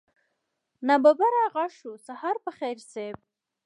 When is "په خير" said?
2.43-2.77